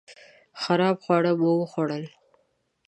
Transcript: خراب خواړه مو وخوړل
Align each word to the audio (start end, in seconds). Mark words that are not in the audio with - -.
خراب 0.61 0.97
خواړه 1.03 1.31
مو 1.39 1.51
وخوړل 1.59 2.03